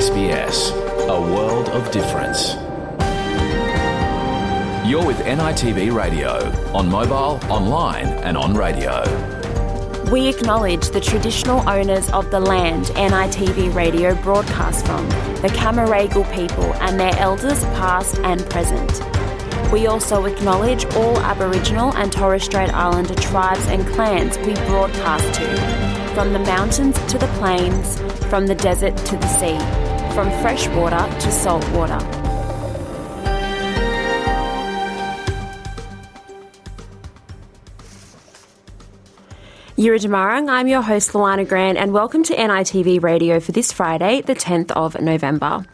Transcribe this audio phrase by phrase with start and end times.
[0.00, 0.72] SBS,
[1.10, 2.54] a world of difference.
[4.88, 6.38] You're with NITV Radio,
[6.72, 9.02] on mobile, online, and on radio.
[10.10, 15.06] We acknowledge the traditional owners of the land NITV Radio broadcasts from,
[15.42, 18.90] the Cammeraygal people and their elders past and present.
[19.70, 26.14] We also acknowledge all Aboriginal and Torres Strait Islander tribes and clans we broadcast to,
[26.14, 30.98] from the mountains to the plains, from the desert to the sea, from fresh water
[31.20, 31.98] to salt water.
[39.80, 44.34] Yiridamarang, I'm your host Luana Grant and welcome to NITV Radio for this Friday, the
[44.34, 45.64] 10th of November.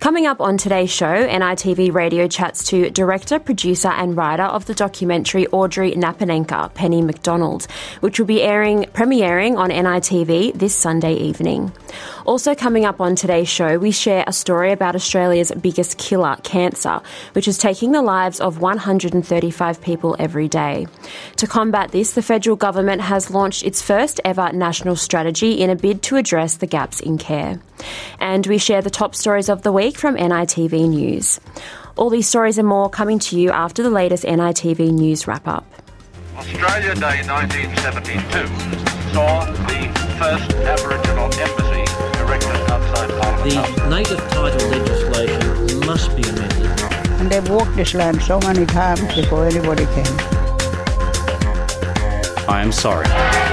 [0.00, 4.74] Coming up on today's show, NITV Radio chats to director, producer and writer of the
[4.74, 7.66] documentary Audrey Napanangka, Penny McDonald,
[8.00, 11.72] which will be airing premiering on NITV this Sunday evening.
[12.24, 17.02] Also coming up on today's show, we share a story about Australia's biggest killer, cancer,
[17.34, 20.86] which is taking the lives of 135 people every day.
[21.36, 25.76] To combat this, the federal government has launched its first ever national strategy in a
[25.76, 27.60] bid to address the gaps in care.
[28.20, 31.40] And we share the top stories of the week from NITV News.
[31.96, 35.66] All these stories and more coming to you after the latest NITV News wrap up.
[36.38, 41.83] Australia Day 1972 saw the first Aboriginal embassy
[43.44, 46.66] The native title legislation must be amended.
[47.20, 50.16] And they've walked this land so many times before anybody came.
[52.48, 53.43] I am sorry.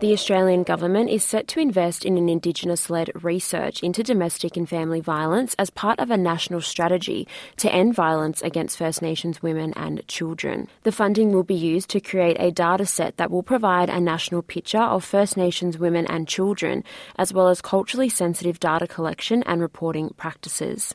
[0.00, 4.66] The Australian government is set to invest in an Indigenous led research into domestic and
[4.66, 9.74] family violence as part of a national strategy to end violence against First Nations women
[9.76, 10.68] and children.
[10.84, 14.40] The funding will be used to create a data set that will provide a national
[14.40, 16.82] picture of First Nations women and children,
[17.18, 20.94] as well as culturally sensitive data collection and reporting practices.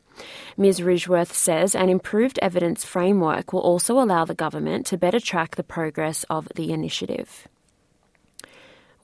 [0.58, 0.79] Ms.
[0.79, 5.63] Rishworth says an improved evidence framework will also allow the government to better track the
[5.63, 7.47] progress of the initiative.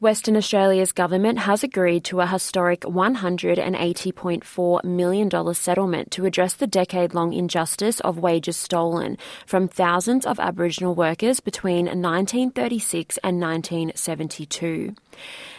[0.02, 7.14] Western Australia's government has agreed to a historic $180.4 million settlement to address the decade
[7.14, 14.96] long injustice of wages stolen from thousands of Aboriginal workers between 1936 and 1972.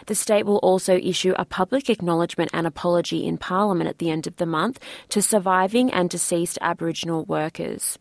[0.07, 4.27] The state will also issue a public acknowledgement and apology in Parliament at the end
[4.27, 4.77] of the month
[5.07, 7.97] to surviving and deceased Aboriginal workers.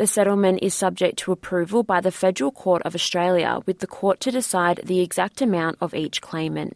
[0.00, 4.18] The settlement is subject to approval by the Federal Court of Australia, with the court
[4.20, 6.74] to decide the exact amount of each claimant.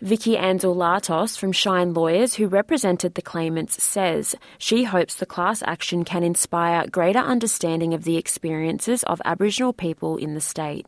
[0.00, 6.02] Vicky Latos from Shine Lawyers, who represented the claimants, says she hopes the class action
[6.02, 10.84] can inspire greater understanding of the experiences of Aboriginal people in the state.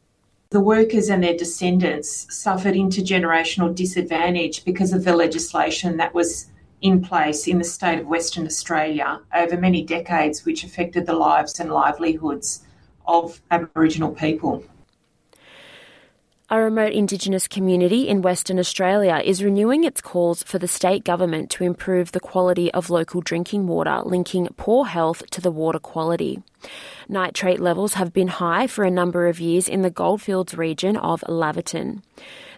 [0.50, 6.48] The workers and their descendants suffered intergenerational disadvantage because of the legislation that was
[6.84, 11.58] in place in the state of Western Australia over many decades, which affected the lives
[11.58, 12.62] and livelihoods
[13.06, 14.62] of Aboriginal people.
[16.50, 21.48] A remote Indigenous community in Western Australia is renewing its calls for the state government
[21.52, 26.42] to improve the quality of local drinking water, linking poor health to the water quality.
[27.08, 31.22] Nitrate levels have been high for a number of years in the Goldfields region of
[31.22, 32.02] Laverton.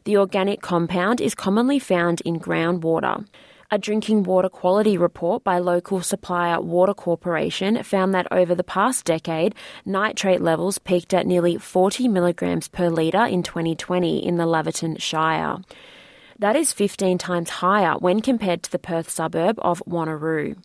[0.03, 3.25] The organic compound is commonly found in groundwater.
[3.69, 9.04] A drinking water quality report by local supplier Water Corporation found that over the past
[9.04, 15.00] decade, nitrate levels peaked at nearly 40 milligrams per litre in 2020 in the Laverton
[15.00, 15.59] Shire.
[16.38, 20.56] That is 15 times higher when compared to the Perth suburb of Wanneroo.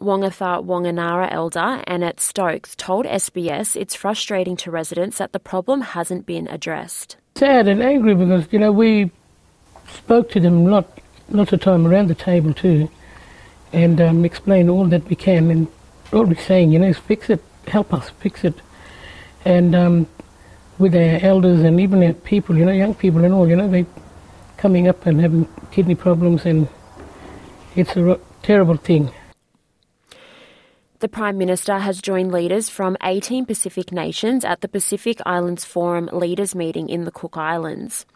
[0.00, 6.26] Wongatha Wanganara elder Annette Stokes told SBS it's frustrating to residents that the problem hasn't
[6.26, 7.18] been addressed.
[7.36, 9.12] Sad and angry because, you know, we
[9.86, 10.98] spoke to them a lot
[11.30, 12.90] lots of time around the table too,
[13.72, 15.50] and um, explain all that we can.
[15.50, 15.68] And
[16.12, 18.54] all we're saying, you know, is fix it, help us fix it.
[19.44, 20.06] And um,
[20.78, 23.68] with our elders and even our people, you know, young people and all, you know,
[23.68, 23.86] they
[24.56, 26.68] coming up and having kidney problems, and
[27.74, 29.10] it's a terrible thing.
[31.02, 36.08] The Prime Minister has joined leaders from 18 Pacific nations at the Pacific Islands Forum
[36.12, 38.06] Leaders Meeting in the Cook Islands.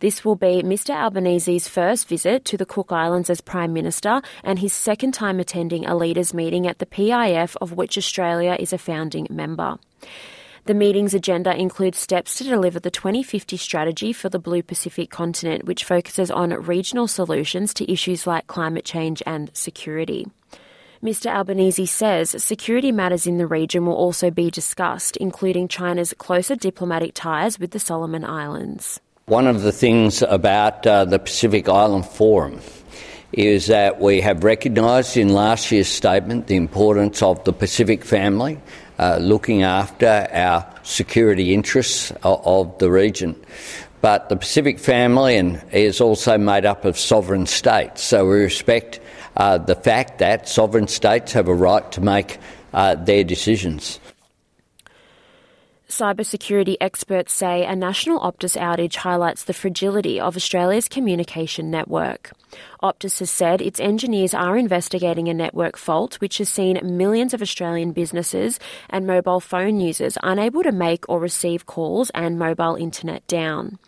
[0.00, 4.58] This will be Mr Albanese's first visit to the Cook Islands as Prime Minister and
[4.58, 8.78] his second time attending a leaders meeting at the PIF of which Australia is a
[8.78, 9.78] founding member.
[10.66, 15.64] The meeting's agenda includes steps to deliver the 2050 strategy for the Blue Pacific continent,
[15.64, 20.26] which focuses on regional solutions to issues like climate change and security.
[21.04, 21.30] Mr.
[21.30, 27.12] Albanese says security matters in the region will also be discussed, including China's closer diplomatic
[27.12, 29.00] ties with the Solomon Islands.
[29.26, 32.58] One of the things about uh, the Pacific Island Forum
[33.32, 38.58] is that we have recognised in last year's statement the importance of the Pacific family,
[38.98, 43.38] uh, looking after our security interests of, of, the region.
[44.00, 49.00] But the Pacific family and is also made up of sovereign states, so we respect
[49.36, 52.38] uh, the fact that sovereign states have a right to make
[52.72, 54.00] uh, their decisions.
[55.88, 62.32] Cybersecurity experts say a national Optus outage highlights the fragility of Australia's communication network.
[62.82, 67.42] Optus has said its engineers are investigating a network fault which has seen millions of
[67.42, 68.58] Australian businesses
[68.90, 73.78] and mobile phone users unable to make or receive calls and mobile internet down.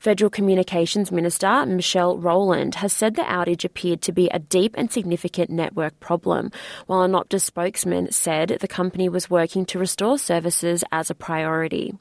[0.00, 4.90] Federal Communications Minister Michelle Rowland has said the outage appeared to be a deep and
[4.90, 6.50] significant network problem,
[6.86, 11.98] while an Optus spokesman said the company was working to restore services as a priority.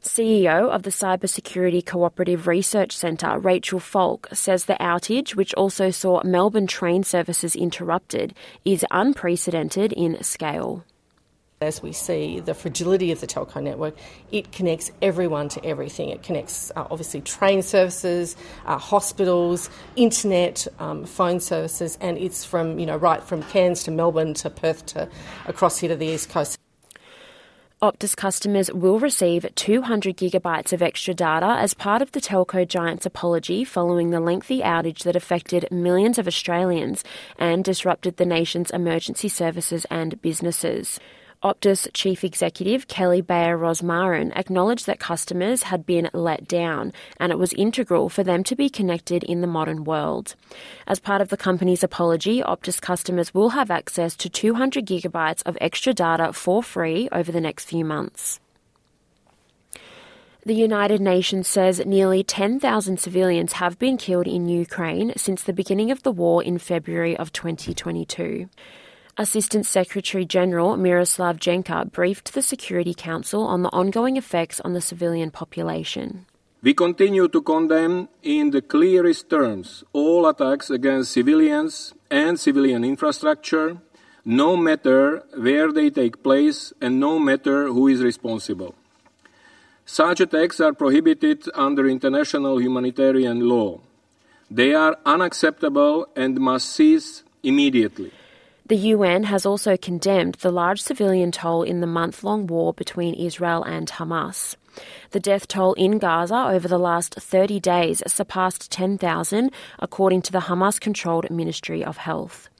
[0.00, 6.22] CEO of the Cybersecurity Cooperative Research Centre, Rachel Falk, says the outage, which also saw
[6.22, 8.32] Melbourne train services interrupted,
[8.64, 10.84] is unprecedented in scale.
[11.60, 13.96] As we see the fragility of the telco network,
[14.30, 16.10] it connects everyone to everything.
[16.10, 22.78] It connects uh, obviously train services, uh, hospitals, internet, um, phone services, and it's from
[22.78, 25.08] you know right from Cairns to Melbourne to Perth to
[25.46, 26.60] across here to the east coast.
[27.82, 33.06] Optus customers will receive 200 gigabytes of extra data as part of the telco giant's
[33.06, 37.02] apology following the lengthy outage that affected millions of Australians
[37.36, 41.00] and disrupted the nation's emergency services and businesses.
[41.40, 47.38] Optus Chief Executive Kelly Bayer Rosmarin acknowledged that customers had been let down and it
[47.38, 50.34] was integral for them to be connected in the modern world.
[50.88, 55.56] As part of the company's apology, Optus customers will have access to 200 gigabytes of
[55.60, 58.40] extra data for free over the next few months.
[60.44, 65.92] The United Nations says nearly 10,000 civilians have been killed in Ukraine since the beginning
[65.92, 68.48] of the war in February of 2022.
[69.20, 74.80] Assistant Secretary General Miroslav Jenka briefed the Security Council on the ongoing effects on the
[74.80, 76.24] civilian population.
[76.62, 83.78] We continue to condemn in the clearest terms all attacks against civilians and civilian infrastructure,
[84.24, 88.76] no matter where they take place and no matter who is responsible.
[89.84, 93.80] Such attacks are prohibited under international humanitarian law.
[94.48, 98.12] They are unacceptable and must cease immediately.
[98.68, 103.14] The UN has also condemned the large civilian toll in the month long war between
[103.14, 104.56] Israel and Hamas.
[105.12, 110.40] The death toll in Gaza over the last 30 days surpassed 10,000, according to the
[110.40, 112.50] Hamas controlled Ministry of Health.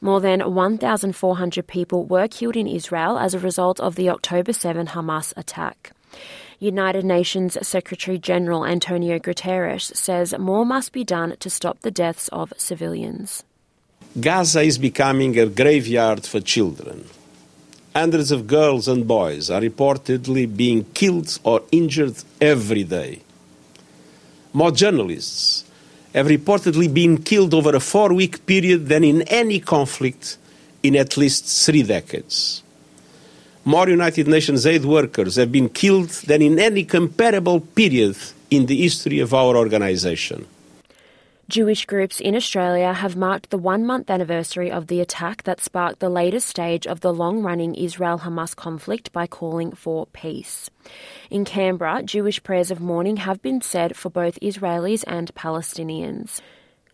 [0.00, 4.88] More than 1,400 people were killed in Israel as a result of the October 7
[4.88, 5.92] Hamas attack.
[6.58, 12.26] United Nations Secretary General Antonio Guterres says more must be done to stop the deaths
[12.32, 13.44] of civilians.
[14.18, 17.04] Gaza is becoming a graveyard for children.
[17.96, 23.22] Hundreds of girls and boys are reportedly being killed or injured every day.
[24.52, 25.64] More journalists
[26.14, 30.38] have reportedly been killed over a four week period than in any conflict
[30.84, 32.62] in at least three decades.
[33.64, 38.16] More United Nations aid workers have been killed than in any comparable period
[38.48, 40.46] in the history of our organization.
[41.48, 46.00] Jewish groups in Australia have marked the one month anniversary of the attack that sparked
[46.00, 50.70] the latest stage of the long running Israel Hamas conflict by calling for peace.
[51.30, 56.40] In Canberra, Jewish prayers of mourning have been said for both Israelis and Palestinians.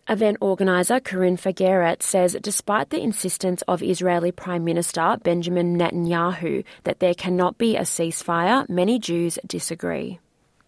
[0.09, 6.99] Event organiser Corinne Fageret says despite the insistence of Israeli Prime Minister Benjamin Netanyahu that
[6.99, 10.19] there cannot be a ceasefire, many Jews disagree.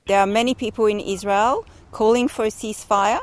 [0.07, 3.19] There are many people in Israel calling for a ceasefire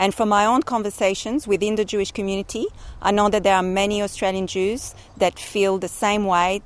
[0.00, 2.66] and from my own conversations within the Jewish community,
[3.02, 6.62] I know that there are many Australian Jews that feel the same way.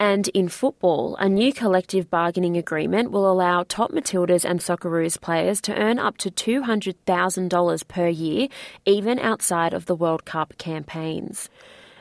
[0.00, 5.60] And in football, a new collective bargaining agreement will allow top Matildas and Socceroos players
[5.60, 8.48] to earn up to $200,000 per year,
[8.84, 11.48] even outside of the World Cup campaigns.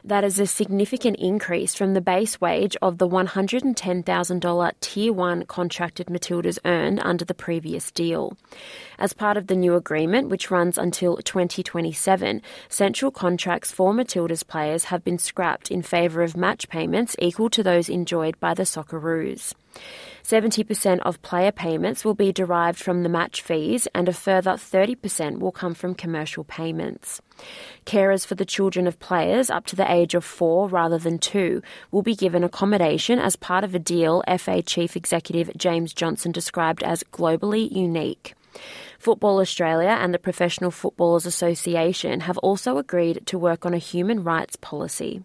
[0.04, 6.08] That is a significant increase from the base wage of the $110,000 Tier 1 contracted
[6.08, 8.36] Matildas earned under the previous deal.
[8.98, 14.86] As part of the new agreement, which runs until 2027, central contracts for Matildas players
[14.86, 19.54] have been scrapped in favour of match payments equal to those enjoyed by the Socceroos.
[20.24, 25.40] 70% of player payments will be derived from the match fees, and a further 30%
[25.40, 27.22] will come from commercial payments.
[27.86, 31.62] Carers for the children of players up to the age of four rather than two
[31.92, 36.84] will be given accommodation as part of a deal FA Chief Executive James Johnson described
[36.84, 38.36] as globally unique.
[39.00, 44.24] Football Australia and the Professional Footballers Association have also agreed to work on a human
[44.24, 45.24] rights policy.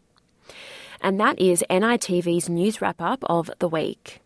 [1.02, 4.22] And that is NITV's news wrap up of the week.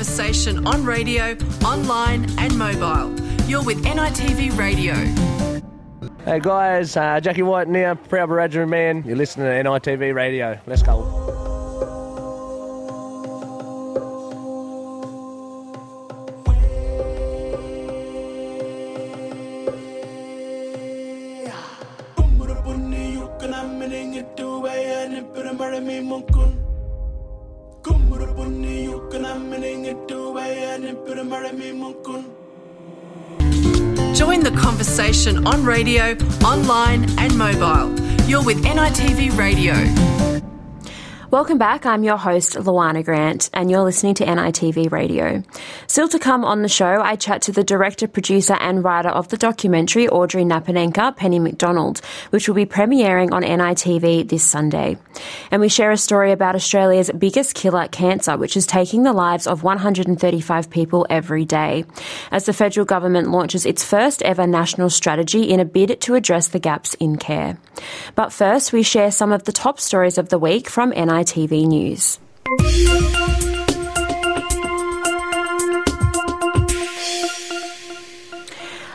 [0.00, 3.14] Conversation on radio, online, and mobile.
[3.46, 4.94] You're with NITV Radio.
[6.24, 9.04] Hey guys, uh, Jackie White here, proud Wiradjuri man.
[9.06, 10.58] You're listening to NITV Radio.
[10.66, 11.29] Let's go.
[35.26, 37.94] On radio, online, and mobile.
[38.26, 40.29] You're with NITV Radio.
[41.30, 41.86] Welcome back.
[41.86, 45.44] I'm your host, Luana Grant, and you're listening to NITV Radio.
[45.86, 49.28] Still to come on the show, I chat to the director, producer, and writer of
[49.28, 54.98] the documentary, Audrey Napanangka, Penny McDonald, which will be premiering on NITV this Sunday.
[55.52, 59.46] And we share a story about Australia's biggest killer, cancer, which is taking the lives
[59.46, 61.84] of 135 people every day.
[62.32, 66.48] As the federal government launches its first ever national strategy in a bid to address
[66.48, 67.56] the gaps in care.
[68.16, 71.19] But first, we share some of the top stories of the week from NITV.
[71.20, 72.18] ITV News.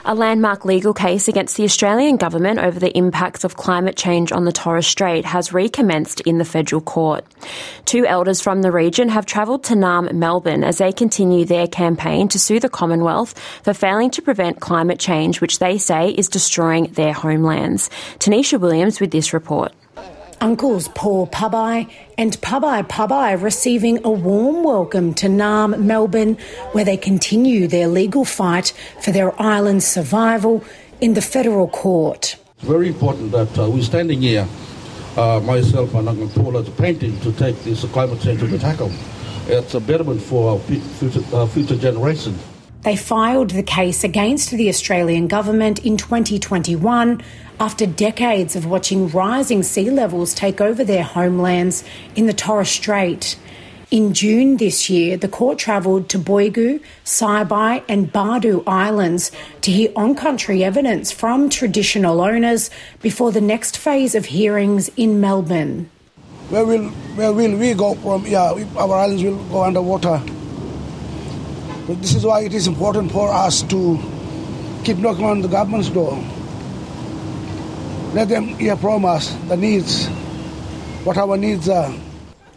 [0.08, 4.46] A landmark legal case against the Australian government over the impacts of climate change on
[4.46, 7.26] the Torres Strait has recommenced in the federal court.
[7.86, 12.28] Two elders from the region have travelled to Naarm, Melbourne, as they continue their campaign
[12.30, 16.86] to sue the Commonwealth for failing to prevent climate change, which they say is destroying
[16.94, 17.90] their homelands.
[18.20, 19.74] Tanisha Williams with this report.
[20.46, 26.38] Uncles Paul Pubai and Pabai Pabai receiving a warm welcome to Naarm, Melbourne,
[26.74, 28.72] where they continue their legal fight
[29.02, 30.64] for their island's survival
[31.02, 32.38] in the federal court.
[32.60, 34.48] It's very important that uh, we're standing here,
[35.18, 38.60] uh, myself and Uncle Paul, as a painting to take this climate change to the
[38.60, 38.92] tackle.
[39.48, 42.40] It's a betterment for our future, uh, future generations.
[42.86, 47.20] They filed the case against the Australian government in 2021
[47.60, 51.84] after decades of watching rising sea levels take over their homelands
[52.16, 53.38] in the Torres Strait.
[53.92, 59.32] In June this year, the court travelled to Boigu, Saibai, and Badu Islands
[59.62, 62.70] to hear on country evidence from traditional owners
[63.02, 65.90] before the next phase of hearings in Melbourne.
[66.50, 68.26] Where will, where will we go from?
[68.26, 70.22] Yeah, our islands will go underwater.
[71.88, 74.00] But this is why it is important for us to
[74.84, 76.22] keep knocking on the government's door.
[78.16, 80.08] Let them hear from us the needs,
[81.04, 81.94] what our needs are.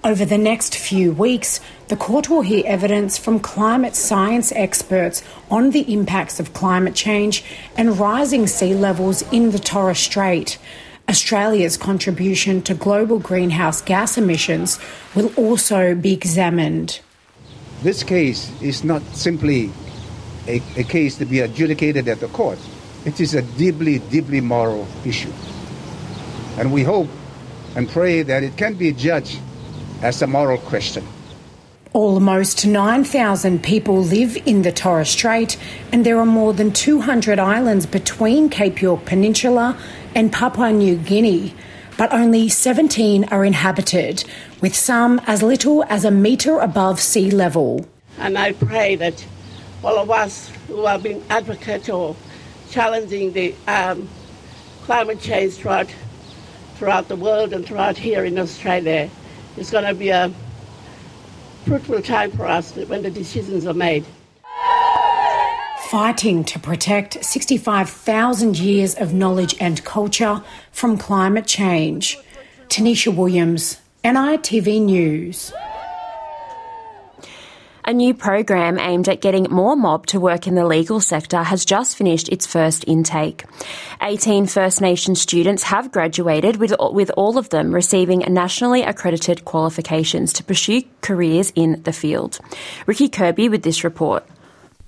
[0.04, 5.70] Over the next few weeks, the court will hear evidence from climate science experts on
[5.70, 7.44] the impacts of climate change
[7.76, 10.58] and rising sea levels in the Torres Strait.
[11.08, 14.78] Australia's contribution to global greenhouse gas emissions
[15.16, 17.00] will also be examined.
[17.82, 19.72] This case is not simply
[20.46, 22.60] a, a case to be adjudicated at the court.
[23.04, 25.32] It is a deeply, deeply moral issue.
[26.58, 27.08] And we hope
[27.76, 29.38] and pray that it can be judged
[30.02, 31.06] as a moral question.
[31.92, 35.56] Almost 9,000 people live in the Torres Strait,
[35.90, 39.76] and there are more than 200 islands between Cape York Peninsula
[40.14, 41.54] and Papua New Guinea.
[41.96, 44.24] But only 17 are inhabited,
[44.60, 47.86] with some as little as a metre above sea level.
[48.18, 49.24] And I pray that
[49.82, 52.14] all of us who have been advocates or
[52.70, 54.08] challenging the um,
[54.82, 55.88] climate change throughout,
[56.76, 59.10] throughout the world and throughout here in Australia,
[59.56, 60.32] it's going to be a
[61.64, 64.04] fruitful time for us when the decisions are made.
[65.88, 72.18] Fighting to protect 65,000 years of knowledge and culture from climate change.
[72.68, 75.52] Tanisha Williams, NITV News.
[77.88, 81.64] A new program aimed at getting more mob to work in the legal sector has
[81.64, 83.46] just finished its first intake.
[84.02, 90.34] 18 First Nations students have graduated, with, with all of them receiving nationally accredited qualifications
[90.34, 92.40] to pursue careers in the field.
[92.84, 94.22] Ricky Kirby with this report.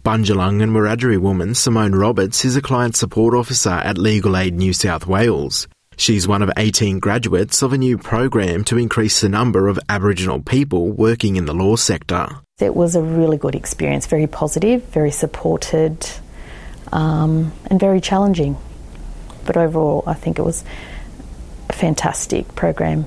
[0.04, 4.74] Bundjalung and Wiradjuri woman Simone Roberts is a client support officer at Legal Aid New
[4.74, 5.68] South Wales.
[5.96, 10.42] She's one of 18 graduates of a new program to increase the number of Aboriginal
[10.42, 12.42] people working in the law sector.
[12.62, 16.06] It was a really good experience, very positive, very supported,
[16.92, 18.56] um, and very challenging.
[19.44, 20.64] But overall, I think it was
[21.68, 23.06] a fantastic program.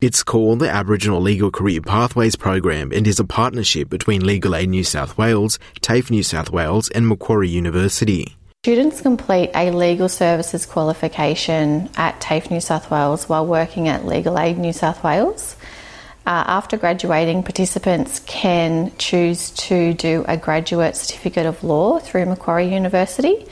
[0.00, 4.68] It's called the Aboriginal Legal Career Pathways Program and is a partnership between Legal Aid
[4.68, 8.36] New South Wales, TAFE New South Wales, and Macquarie University.
[8.62, 14.38] Students complete a legal services qualification at TAFE New South Wales while working at Legal
[14.38, 15.56] Aid New South Wales.
[16.26, 22.72] Uh, after graduating, participants can choose to do a graduate certificate of law through Macquarie
[22.74, 23.46] University.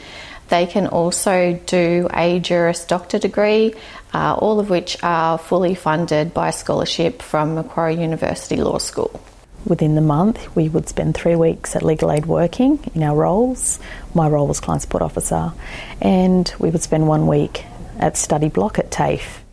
[0.49, 3.75] They can also do a Juris Doctor degree,
[4.13, 9.21] uh, all of which are fully funded by a scholarship from Macquarie University Law School
[9.65, 13.79] within the month, we would spend three weeks at Legal Aid working in our roles.
[14.15, 15.53] My role was Client Support Officer,
[16.01, 17.65] and we would spend one week
[17.99, 19.44] at Study Block at TAFE.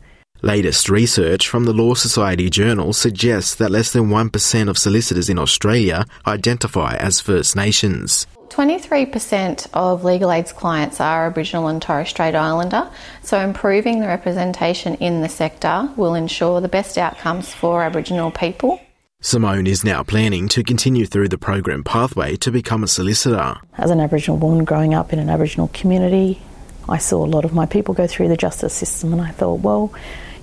[0.44, 5.38] Latest research from the Law Society Journal suggests that less than 1% of solicitors in
[5.38, 8.26] Australia identify as First Nations.
[8.50, 12.90] 23% of Legal Aid's clients are Aboriginal and Torres Strait Islander,
[13.22, 18.82] so improving the representation in the sector will ensure the best outcomes for Aboriginal people.
[19.22, 23.58] Simone is now planning to continue through the program pathway to become a solicitor.
[23.78, 26.42] As an Aboriginal woman growing up in an Aboriginal community,
[26.90, 29.60] I saw a lot of my people go through the justice system, and I thought,
[29.60, 29.94] well,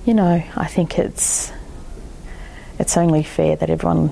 [0.09, 1.53] you know, I think it's
[2.79, 4.11] it's only fair that everyone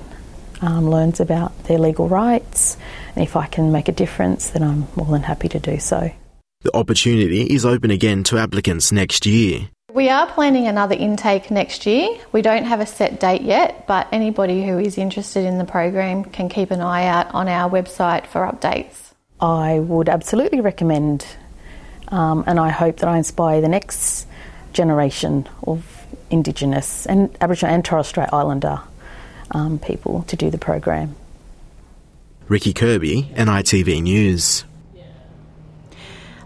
[0.61, 2.77] um, learns about their legal rights,
[3.15, 6.11] and if I can make a difference, then I'm more than happy to do so.
[6.61, 9.69] The opportunity is open again to applicants next year.
[9.91, 12.09] We are planning another intake next year.
[12.31, 16.25] We don't have a set date yet, but anybody who is interested in the program
[16.25, 19.13] can keep an eye out on our website for updates.
[19.39, 21.25] I would absolutely recommend,
[22.09, 24.26] um, and I hope that I inspire the next
[24.77, 28.79] generation of Indigenous and Aboriginal and Torres Strait Islander
[29.51, 31.15] um, people to do the program.
[32.47, 34.63] Ricky Kirby, NITV News.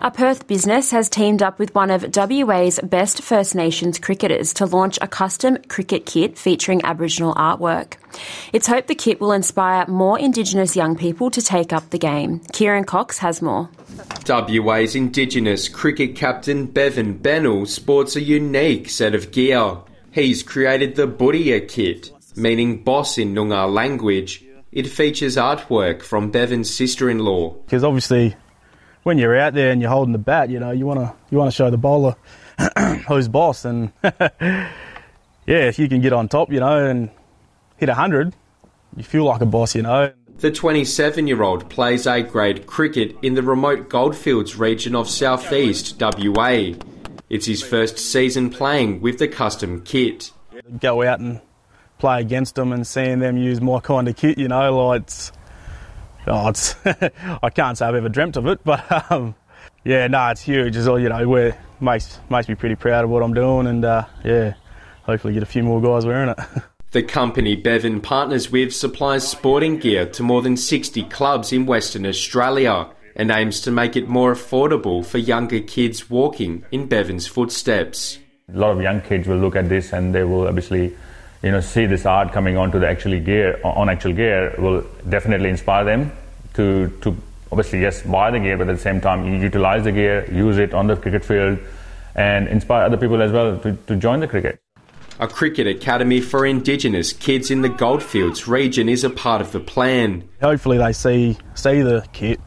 [0.04, 4.66] A Perth business has teamed up with one of WA's best First Nations cricketers to
[4.66, 7.98] launch a custom cricket kit featuring Aboriginal artwork.
[8.52, 12.40] It's hoped the kit will inspire more Indigenous young people to take up the game.
[12.52, 13.70] Kieran Cox has more.
[14.28, 19.78] WA's Indigenous cricket captain Bevan Bennell sports a unique set of gear.
[20.10, 24.44] He's created the Budia kit, meaning boss in Noongar language.
[24.72, 27.50] It features artwork from Bevan's sister-in-law.
[27.66, 28.36] Because obviously
[29.04, 31.38] when you're out there and you're holding the bat, you know, you want to you
[31.38, 32.16] want to show the bowler
[33.08, 33.66] who's boss.
[33.66, 34.70] And yeah,
[35.46, 37.10] if you can get on top, you know, and
[37.78, 38.34] hit hundred,
[38.96, 40.14] you feel like a boss, you know.
[40.38, 46.00] The 27 year old plays A grade cricket in the remote Goldfields region of southeast
[46.00, 46.74] WA.
[47.30, 50.32] It's his first season playing with the custom kit.
[50.80, 51.42] Go out and
[52.00, 55.32] play against them and seeing them use my kind of kit, you know, like it's
[56.28, 59.36] oh, it's I can't say I've ever dreamt of it, but um,
[59.84, 60.76] yeah, no, it's huge.
[60.76, 63.84] It's all you know, where makes makes me pretty proud of what I'm doing, and
[63.84, 64.54] uh, yeah,
[65.04, 66.40] hopefully get a few more guys wearing it.
[66.92, 72.06] The company Bevan partners with supplies sporting gear to more than 60 clubs in Western
[72.06, 78.20] Australia and aims to make it more affordable for younger kids walking in Bevan's footsteps.
[78.54, 80.94] A lot of young kids will look at this and they will obviously
[81.44, 85.50] you know, see this art coming onto the actual gear, on actual gear, will definitely
[85.50, 86.12] inspire them
[86.54, 87.16] to, to
[87.52, 90.74] obviously, yes, buy the gear, but at the same time, utilize the gear, use it
[90.74, 91.58] on the cricket field,
[92.16, 94.60] and inspire other people as well to, to join the cricket.
[95.20, 99.60] A cricket academy for Indigenous kids in the Goldfields region is a part of the
[99.60, 100.28] plan.
[100.42, 102.40] Hopefully, they see see the kit,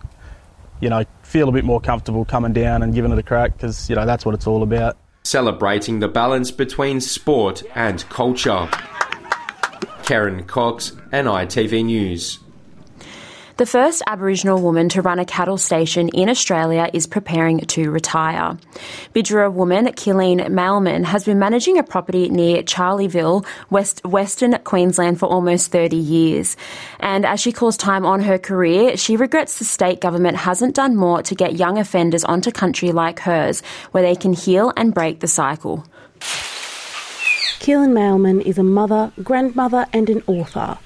[0.80, 3.88] you know, feel a bit more comfortable coming down and giving it a crack because
[3.88, 8.68] you know that's what it's all about celebrating the balance between sport and culture.
[10.02, 12.43] Karen Cox, NITV News.
[13.56, 18.58] The first Aboriginal woman to run a cattle station in Australia is preparing to retire.
[19.14, 25.26] Bidjara woman Keelen Mailman has been managing a property near Charleville, West, Western Queensland for
[25.26, 26.56] almost 30 years.
[26.98, 30.96] And as she calls time on her career, she regrets the state government hasn't done
[30.96, 33.60] more to get young offenders onto country like hers,
[33.92, 35.86] where they can heal and break the cycle.
[37.60, 40.76] Keelen Mailman is a mother, grandmother, and an author.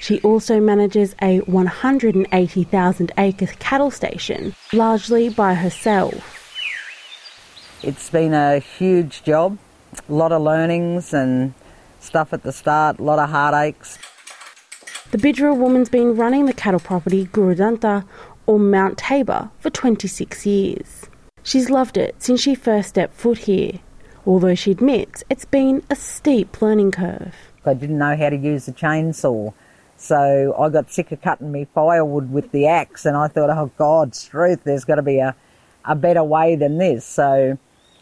[0.00, 6.34] She also manages a 180,000 acre cattle station, largely by herself.
[7.82, 9.58] It's been a huge job,
[10.08, 11.54] a lot of learnings and
[12.00, 13.98] stuff at the start, a lot of heartaches.
[15.10, 18.04] The Bidjara woman's been running the cattle property Gurudanta
[18.46, 21.06] or Mount Tabor, for 26 years.
[21.42, 23.80] She's loved it since she first stepped foot here,
[24.26, 27.34] although she admits it's been a steep learning curve.
[27.64, 29.52] I didn't know how to use a chainsaw,
[29.98, 33.70] so I got sick of cutting me firewood with the axe, and I thought, oh
[33.76, 35.34] God's truth, there's got to be a,
[35.84, 37.04] a better way than this.
[37.04, 37.58] So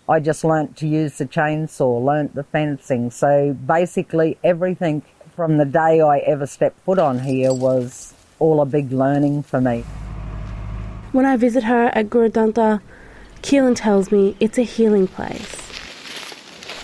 [0.09, 3.11] I just learnt to use the chainsaw, learnt the fencing.
[3.11, 5.03] So basically, everything
[5.35, 9.61] from the day I ever stepped foot on here was all a big learning for
[9.61, 9.85] me.
[11.13, 12.83] When I visit her at Gurudanta,
[13.43, 15.63] Keelen tells me it's a healing place.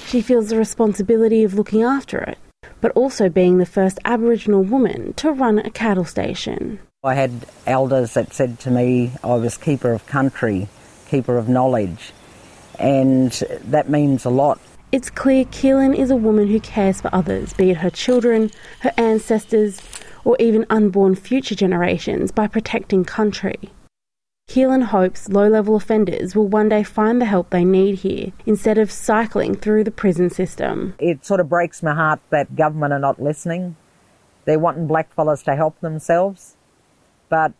[0.07, 2.39] She feels the responsibility of looking after it,
[2.83, 6.79] but also being the first Aboriginal woman to run a cattle station.
[7.03, 10.69] I had elders that said to me I was keeper of country,
[11.09, 12.13] keeper of knowledge,
[12.79, 13.33] and
[13.65, 14.61] that means a lot.
[14.91, 18.93] It's clear Keelen is a woman who cares for others, be it her children, her
[18.99, 19.81] ancestors,
[20.25, 23.71] or even unborn future generations, by protecting country.
[24.53, 28.77] Keelen hopes low level offenders will one day find the help they need here instead
[28.77, 30.95] of cycling through the prison system.
[30.99, 33.77] It sort of breaks my heart that government are not listening.
[34.45, 36.57] They're wanting blackfellas to help themselves,
[37.31, 37.55] but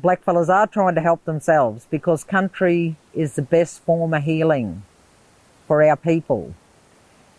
[0.00, 4.84] blackfellas are trying to help themselves because country is the best form of healing
[5.66, 6.54] for our people.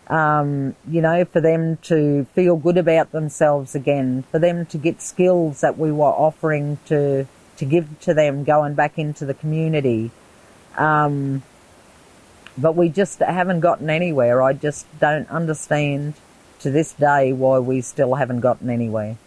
[0.08, 5.00] Um, you know, for them to feel good about themselves again, for them to get
[5.00, 7.26] skills that we were offering to
[7.60, 10.10] to give to them going back into the community.
[10.78, 11.42] Um,
[12.56, 14.42] but we just haven't gotten anywhere.
[14.42, 16.14] I just don't understand
[16.60, 19.18] to this day why we still haven't gotten anywhere.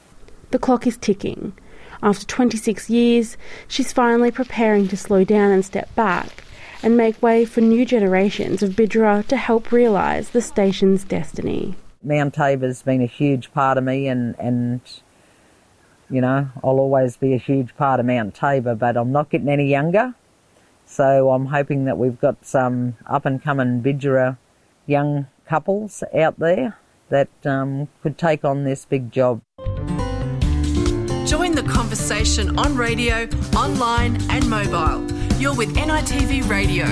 [0.49, 1.53] The clock is ticking.
[2.01, 6.43] After 26 years, she's finally preparing to slow down and step back
[6.81, 11.75] and make way for new generations of Bidjara to help realise the station's destiny.
[12.01, 14.81] Mount Tabor's been a huge part of me and, and
[16.09, 19.49] you know, I'll always be a huge part of Mount Tabor, but I'm not getting
[19.49, 20.15] any younger.
[20.85, 24.37] So I'm hoping that we've got some up and coming Bidjara
[24.85, 26.77] young couples out there
[27.09, 29.41] that um, could take on this big job.
[31.25, 35.09] Join the conversation on radio, online, and mobile.
[35.39, 36.85] You're with NITV Radio.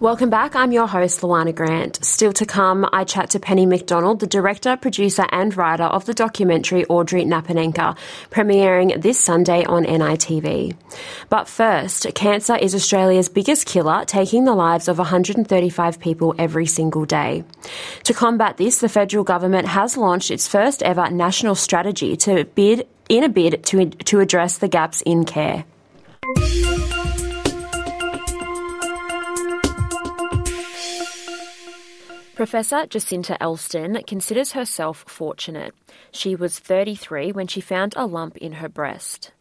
[0.00, 0.56] Welcome back.
[0.56, 2.02] I'm your host, Luana Grant.
[2.02, 6.14] Still to come, I chat to Penny McDonald, the director, producer, and writer of the
[6.14, 7.98] documentary Audrey Napanangka,
[8.30, 10.74] premiering this Sunday on NITV.
[11.28, 17.04] But first, cancer is Australia's biggest killer, taking the lives of 135 people every single
[17.04, 17.44] day.
[18.04, 22.88] To combat this, the federal government has launched its first ever national strategy to bid
[23.10, 25.66] in a bid to, to address the gaps in care.
[32.40, 35.74] Professor Jacinta Elston considers herself fortunate.
[36.10, 39.32] She was 33 when she found a lump in her breast.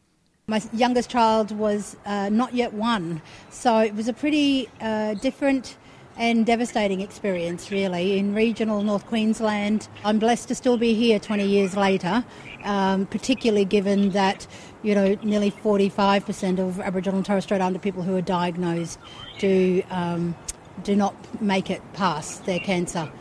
[0.48, 5.78] My youngest child was uh, not yet one, so it was a pretty uh, different
[6.18, 9.88] and devastating experience, really, in regional North Queensland.
[10.04, 12.26] I'm blessed to still be here 20 years later,
[12.66, 14.46] um, particularly given that,
[14.84, 19.00] you know, nearly 45% of Aboriginal and Torres Strait Islander people who are diagnosed
[19.40, 20.36] do um,
[20.84, 23.12] do not make it past their cancer.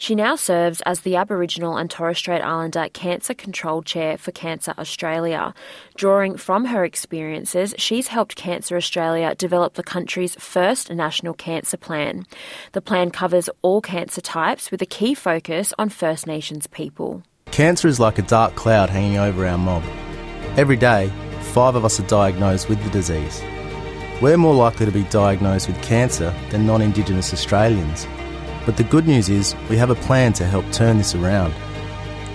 [0.00, 4.72] She now serves as the Aboriginal and Torres Strait Islander Cancer Control Chair for Cancer
[4.78, 5.52] Australia.
[5.94, 12.24] Drawing from her experiences, she's helped Cancer Australia develop the country's first national cancer plan.
[12.72, 17.22] The plan covers all cancer types with a key focus on First Nations people.
[17.50, 19.82] Cancer is like a dark cloud hanging over our mob.
[20.56, 21.12] Every day,
[21.52, 23.42] five of us are diagnosed with the disease.
[24.20, 28.06] We're more likely to be diagnosed with cancer than non Indigenous Australians.
[28.66, 31.54] But the good news is we have a plan to help turn this around.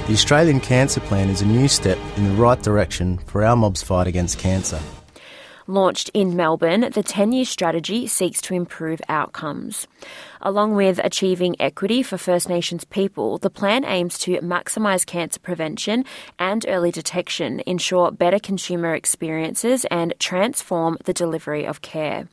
[0.08, 3.84] The Australian Cancer Plan is a new step in the right direction for our mob's
[3.84, 4.80] fight against cancer.
[5.68, 9.88] Launched in Melbourne, the 10 year strategy seeks to improve outcomes.
[10.42, 16.06] Along with achieving equity for First Nations people, the plan aims to maximise cancer prevention
[16.38, 22.28] and early detection, ensure better consumer experiences, and transform the delivery of care.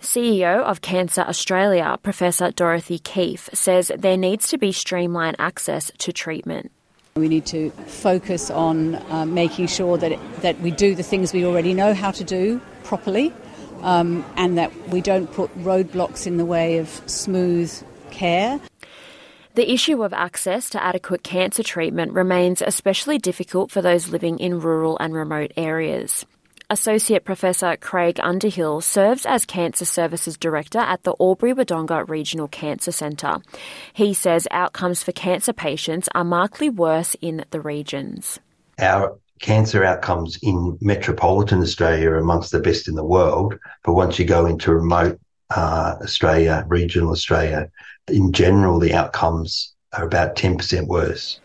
[0.00, 6.12] CEO of Cancer Australia, Professor Dorothy Keefe, says there needs to be streamlined access to
[6.12, 6.70] treatment.
[7.16, 11.46] We need to focus on uh, making sure that, that we do the things we
[11.46, 13.32] already know how to do properly
[13.80, 17.72] um, and that we don't put roadblocks in the way of smooth
[18.10, 18.60] care.
[19.54, 24.60] The issue of access to adequate cancer treatment remains especially difficult for those living in
[24.60, 26.26] rural and remote areas.
[26.68, 32.90] Associate Professor Craig Underhill serves as Cancer Services Director at the Albury Wodonga Regional Cancer
[32.90, 33.36] Centre.
[33.92, 38.40] He says outcomes for cancer patients are markedly worse in the regions.
[38.80, 43.56] Our cancer outcomes in metropolitan Australia are amongst the best in the world.
[43.84, 47.70] But once you go into remote uh, Australia, regional Australia,
[48.08, 51.38] in general, the outcomes are about 10% worse.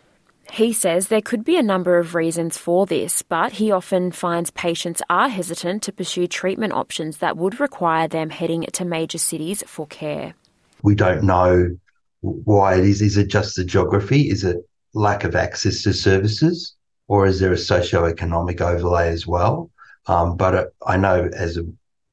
[0.52, 4.52] He says there could be a number of reasons for this, but he often finds
[4.52, 9.64] patients are hesitant to pursue treatment options that would require them heading to major cities
[9.66, 10.34] for care.
[10.84, 11.78] We don't know
[12.20, 13.02] why it is.
[13.02, 14.30] Is it just the geography?
[14.30, 14.58] Is it
[14.94, 16.76] lack of access to services?
[17.08, 19.72] Or is there a socio-economic overlay as well?
[20.08, 21.64] Um, but uh, I know as a,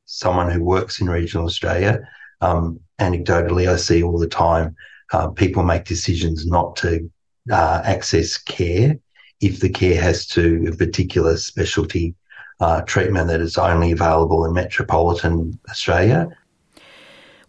[0.05, 2.09] someone who works in regional Australia,
[2.41, 4.77] um, anecdotally, I see all the time
[5.13, 7.11] uh, people make decisions not to
[7.51, 8.99] uh, access care
[9.41, 12.15] if the care has to a particular specialty
[12.61, 16.29] uh, treatment that is only available in metropolitan Australia.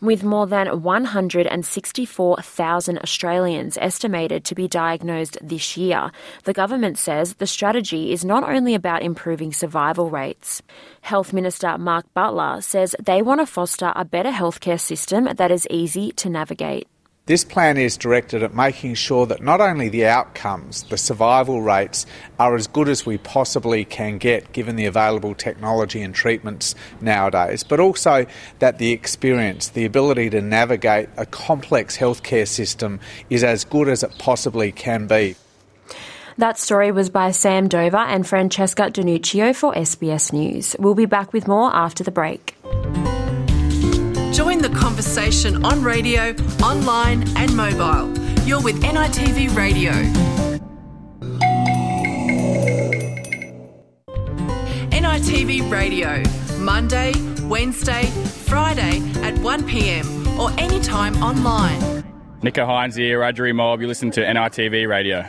[0.01, 6.13] With more than 164,000 Australians estimated to be diagnosed this year,
[6.45, 10.61] the government says the strategy is not only about improving survival rates.
[11.01, 15.67] Health Minister Mark Butler says they want to foster a better healthcare system that is
[15.69, 16.87] easy to navigate.
[17.29, 22.07] This plan is directed at making sure that not only the outcomes, the survival rates,
[22.39, 27.63] are as good as we possibly can get given the available technology and treatments nowadays,
[27.63, 28.25] but also
[28.57, 34.01] that the experience, the ability to navigate a complex healthcare system is as good as
[34.01, 35.35] it possibly can be.
[36.39, 40.75] That story was by Sam Dover and Francesca Donuccio for SBS News.
[40.79, 42.55] We'll be back with more after the break.
[44.79, 48.17] Conversation on radio, online, and mobile.
[48.45, 49.91] You're with NITV Radio.
[54.91, 56.23] NITV Radio,
[56.57, 57.11] Monday,
[57.43, 62.03] Wednesday, Friday at 1pm or anytime online.
[62.41, 63.81] Nico Hines here, Rudgery Mob.
[63.81, 65.27] You listen to NITV Radio.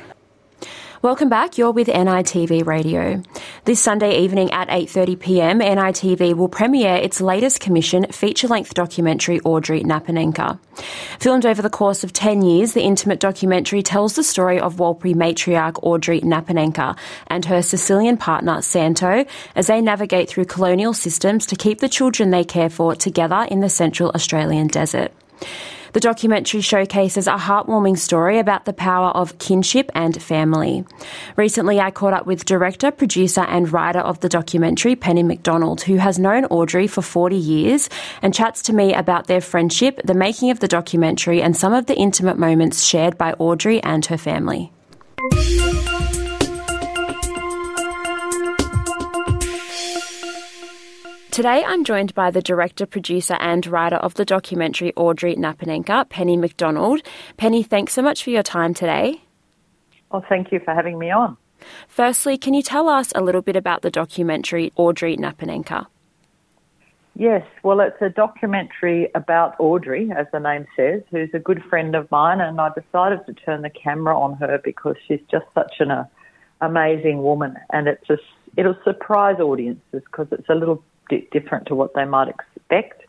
[1.02, 1.56] Welcome back.
[1.56, 3.22] You're with NITV Radio.
[3.64, 9.82] This Sunday evening at 8:30 p.m., NITV will premiere its latest commission feature-length documentary Audrey
[9.82, 10.58] Napanangka.
[11.18, 15.14] Filmed over the course of 10 years, the intimate documentary tells the story of Warlpiri
[15.14, 19.24] matriarch Audrey Napanangka and her Sicilian partner Santo
[19.56, 23.60] as they navigate through colonial systems to keep the children they care for together in
[23.60, 25.12] the Central Australian desert.
[25.92, 30.85] The documentary showcases a heartwarming story about the power of kinship and family.
[31.37, 35.96] Recently, I caught up with director, producer, and writer of the documentary, Penny McDonald, who
[35.96, 37.88] has known Audrey for 40 years
[38.22, 41.87] and chats to me about their friendship, the making of the documentary, and some of
[41.87, 44.72] the intimate moments shared by Audrey and her family.
[51.40, 56.37] Today, I'm joined by the director, producer, and writer of the documentary Audrey Napanangka, Penny
[56.37, 57.00] McDonald.
[57.38, 59.22] Penny, thanks so much for your time today.
[60.12, 61.38] Well, thank you for having me on.
[61.88, 65.87] Firstly, can you tell us a little bit about the documentary Audrey Napanangka?
[67.16, 71.94] Yes, well, it's a documentary about Audrey, as the name says, who's a good friend
[71.94, 75.76] of mine, and I decided to turn the camera on her because she's just such
[75.81, 76.05] an uh,
[76.61, 78.24] amazing woman, and it's just
[78.59, 80.85] it'll surprise audiences because it's a little
[81.32, 83.02] different to what they might expect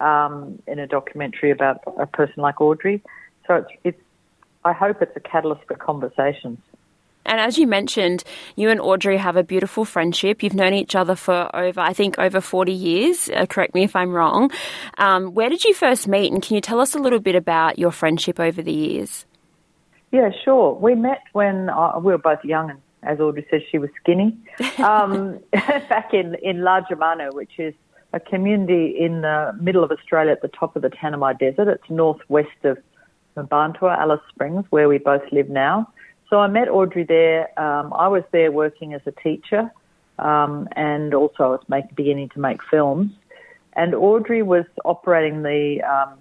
[0.00, 3.02] um, in a documentary about a person like Audrey.
[3.46, 4.00] So it's, it's,
[4.64, 6.58] I hope it's a catalyst for conversations.
[7.26, 8.22] And as you mentioned,
[8.54, 10.42] you and Audrey have a beautiful friendship.
[10.42, 13.30] You've known each other for over, I think, over 40 years.
[13.30, 14.50] Uh, correct me if I'm wrong.
[14.98, 16.32] Um, where did you first meet?
[16.32, 19.24] And can you tell us a little bit about your friendship over the years?
[20.12, 20.74] Yeah, sure.
[20.74, 24.36] We met when uh, we were both young and as Audrey says, she was skinny,
[24.78, 27.74] um, back in, in Lajamanu, which is
[28.12, 31.68] a community in the middle of Australia at the top of the Tanami Desert.
[31.68, 32.78] It's northwest of
[33.36, 35.92] Mparntwe, Alice Springs, where we both live now.
[36.30, 37.58] So I met Audrey there.
[37.60, 39.70] Um, I was there working as a teacher,
[40.18, 43.10] um, and also I was make, beginning to make films.
[43.74, 46.18] And Audrey was operating the um,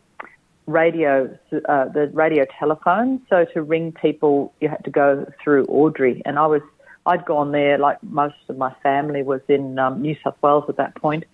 [0.65, 1.37] radio,
[1.69, 3.21] uh, the radio telephone.
[3.29, 6.61] So to ring people, you had to go through Audrey, and I was
[7.05, 10.77] I'd gone there, like most of my family was in um, New South Wales at
[10.77, 11.25] that point,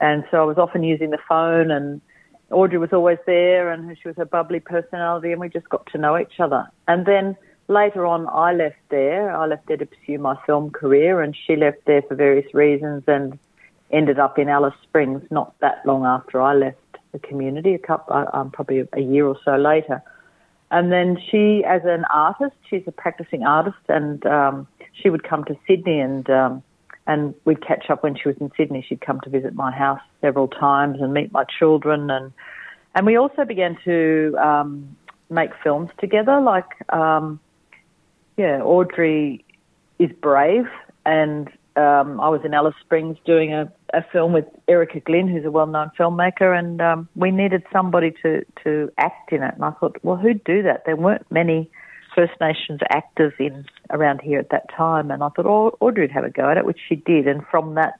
[0.00, 1.70] and so I was often using the phone.
[1.70, 2.00] And
[2.50, 5.98] Audrey was always there, and she was a bubbly personality, and we just got to
[5.98, 6.68] know each other.
[6.86, 9.36] And then later on, I left there.
[9.36, 13.02] I left there to pursue my film career, and she left there for various reasons,
[13.06, 13.38] and
[13.90, 16.76] ended up in Alice Springs not that long after I left
[17.12, 20.02] the community, a couple, uh, um, probably a year or so later.
[20.70, 25.44] And then she, as an artist, she's a practicing artist, and um, she would come
[25.44, 26.62] to Sydney and um,
[27.06, 28.84] and we'd catch up when she was in Sydney.
[28.86, 32.32] She'd come to visit my house several times and meet my children, and
[32.94, 34.96] and we also began to um,
[35.30, 36.40] make films together.
[36.40, 37.40] Like, um,
[38.36, 39.44] yeah, Audrey
[39.98, 40.66] is brave
[41.08, 45.44] and um, I was in Alice Springs doing a, a film with Erica Glynn, who's
[45.44, 49.54] a well-known filmmaker, and um, we needed somebody to to act in it.
[49.54, 50.84] And I thought, well, who'd do that?
[50.84, 51.70] There weren't many
[52.14, 56.24] First Nations actors in around here at that time, and I thought, oh, Audrey'd have
[56.24, 57.26] a go at it, which she did.
[57.26, 57.94] And from that,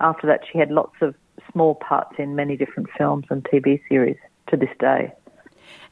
[0.00, 1.14] after that, she had lots of
[1.52, 4.16] small parts in many different films and TV series
[4.50, 5.12] to this day.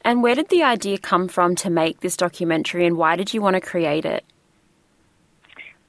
[0.01, 3.41] And where did the idea come from to make this documentary, and why did you
[3.41, 4.23] want to create it?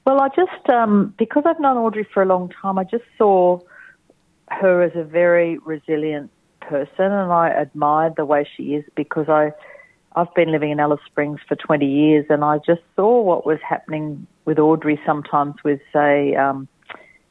[0.05, 3.59] Well, I just, um, because I've known Audrey for a long time, I just saw
[4.49, 6.29] her as a very resilient
[6.61, 9.51] person and I admired the way she is because I,
[10.15, 13.57] I've been living in Alice Springs for 20 years and I just saw what was
[13.67, 16.67] happening with Audrey sometimes with, say, um,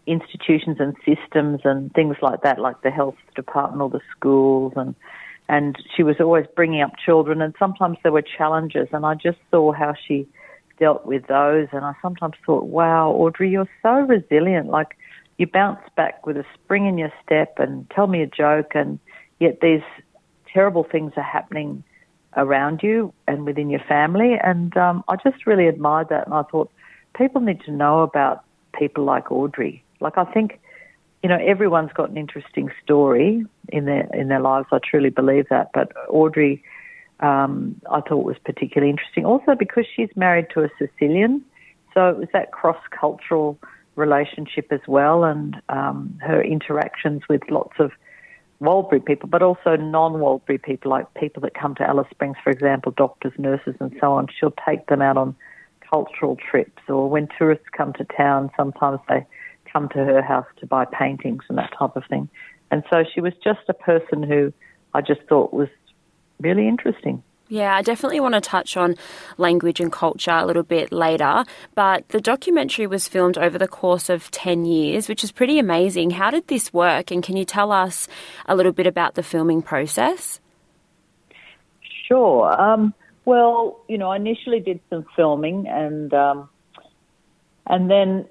[0.06, 4.94] institutions and systems and things like that, like the health department or the schools and
[5.46, 9.36] and she was always bringing up children and sometimes there were challenges and I just
[9.50, 10.26] saw how she
[10.78, 11.68] dealt with those.
[11.72, 14.68] And I sometimes thought, wow, Audrey, you're so resilient.
[14.68, 14.96] Like
[15.38, 18.98] you bounce back with a spring in your step and tell me a joke, and
[19.40, 19.82] yet these
[20.52, 21.82] terrible things are happening
[22.36, 24.36] around you and within your family.
[24.42, 26.26] And um, I just really admired that.
[26.26, 26.70] And I thought,
[27.16, 28.44] people need to know about
[28.78, 29.82] people like Audrey.
[30.00, 30.60] Like I think,
[31.22, 34.66] you know, everyone's got an interesting story in their in their lives.
[34.72, 35.70] I truly believe that.
[35.72, 36.62] But Audrey
[37.20, 39.24] um, I thought was particularly interesting.
[39.24, 41.44] Also because she's married to a Sicilian,
[41.92, 43.58] so it was that cross cultural
[43.96, 47.92] relationship as well, and um, her interactions with lots of
[48.60, 52.92] Warlpiri people, but also non-Warlpiri people, like people that come to Alice Springs, for example,
[52.96, 54.26] doctors, nurses, and so on.
[54.38, 55.36] She'll take them out on
[55.88, 59.26] cultural trips, or when tourists come to town, sometimes they
[59.72, 62.28] come to her house to buy paintings and that type of thing.
[62.70, 64.52] And so she was just a person who
[64.94, 65.68] I just thought was
[66.40, 67.22] really interesting.
[67.48, 68.96] Yeah, I definitely want to touch on
[69.36, 71.44] language and culture a little bit later,
[71.74, 76.10] but the documentary was filmed over the course of 10 years, which is pretty amazing.
[76.10, 78.08] How did this work, and can you tell us
[78.46, 80.40] a little bit about the filming process?
[82.08, 82.60] Sure.
[82.60, 82.94] Um,
[83.24, 86.48] well, you know, I initially did some filming and um,
[87.66, 88.26] and then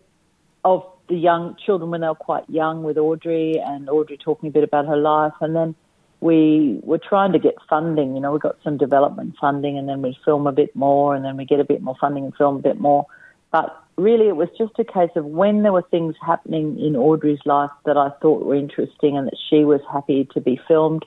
[0.63, 4.51] of the young children when they were quite young with Audrey and Audrey talking a
[4.51, 5.75] bit about her life and then
[6.23, 8.15] we were trying to get funding.
[8.15, 11.23] You know, we got some development funding, and then we film a bit more, and
[11.25, 13.05] then we get a bit more funding and film a bit more.
[13.51, 17.45] But really, it was just a case of when there were things happening in Audrey's
[17.45, 21.05] life that I thought were interesting and that she was happy to be filmed.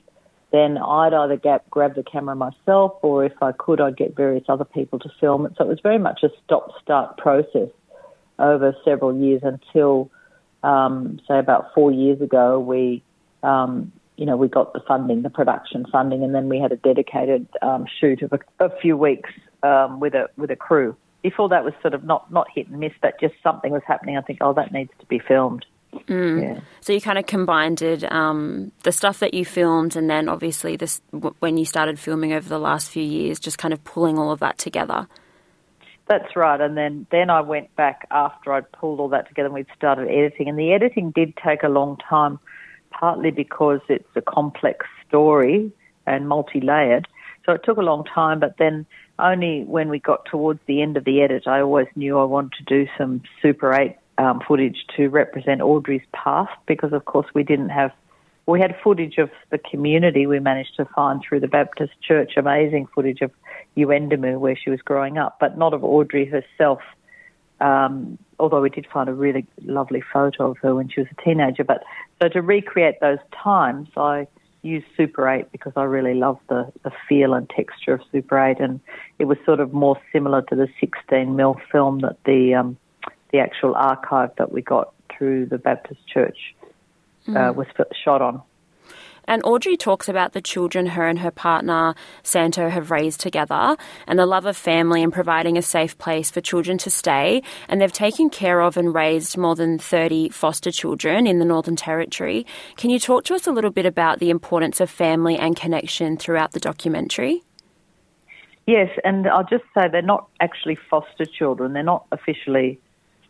[0.51, 4.45] Then I'd either get, grab the camera myself, or if I could, I'd get various
[4.47, 5.53] other people to film it.
[5.57, 7.69] So it was very much a stop-start process
[8.39, 10.09] over several years until,
[10.63, 13.03] um, say, about four years ago, we
[13.43, 16.75] um, you know, we got the funding, the production funding, and then we had a
[16.75, 19.29] dedicated um, shoot of a, a, few weeks
[19.63, 20.95] um, with a with a crew.
[21.21, 24.17] Before that was sort of not not hit and miss, but just something was happening.
[24.17, 25.65] I think, oh, that needs to be filmed.
[25.93, 26.41] Mm.
[26.41, 26.59] Yeah.
[26.81, 30.75] So you kind of combined it, um, the stuff that you filmed, and then obviously
[30.75, 30.99] this
[31.39, 34.39] when you started filming over the last few years, just kind of pulling all of
[34.39, 35.07] that together.
[36.07, 39.53] That's right, and then then I went back after I'd pulled all that together, and
[39.53, 42.39] we'd started editing, and the editing did take a long time
[42.89, 45.71] partly because it's a complex story
[46.05, 47.07] and multi-layered.
[47.45, 48.85] So it took a long time, but then
[49.19, 52.53] only when we got towards the end of the edit, I always knew I wanted
[52.57, 57.43] to do some Super 8 um, footage to represent Audrey's past because, of course, we
[57.43, 57.91] didn't have,
[58.45, 62.87] we had footage of the community we managed to find through the Baptist Church, amazing
[62.93, 63.31] footage of
[63.75, 66.79] Yuendumu where she was growing up, but not of Audrey herself.
[67.59, 71.21] Um, although we did find a really lovely photo of her when she was a
[71.23, 71.63] teenager.
[71.63, 71.83] But
[72.21, 74.27] so to recreate those times, I
[74.61, 78.59] used Super 8 because I really love the, the feel and texture of Super 8,
[78.59, 78.79] and
[79.19, 82.77] it was sort of more similar to the 16 mil film that the um,
[83.31, 86.55] the actual archive that we got through the Baptist Church
[87.27, 87.55] uh, mm.
[87.55, 87.67] was
[88.03, 88.41] shot on.
[89.27, 93.75] And Audrey talks about the children her and her partner, Santo, have raised together
[94.07, 97.43] and the love of family and providing a safe place for children to stay.
[97.67, 101.75] And they've taken care of and raised more than 30 foster children in the Northern
[101.75, 102.45] Territory.
[102.77, 106.15] Can you talk to us a little bit about the importance of family and connection
[106.17, 107.43] throughout the documentary?
[108.65, 111.73] Yes, and I'll just say they're not actually foster children.
[111.73, 112.79] They're not officially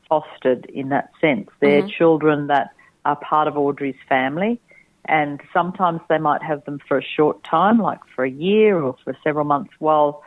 [0.10, 1.50] fostered in that sense.
[1.60, 1.90] They're mm-hmm.
[1.90, 2.72] children that
[3.06, 4.60] are part of Audrey's family
[5.08, 8.96] and sometimes they might have them for a short time, like for a year or
[9.04, 10.24] for several months, while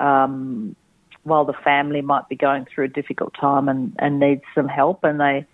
[0.00, 0.74] um,
[1.22, 5.04] while the family might be going through a difficult time and, and needs some help.
[5.04, 5.46] And they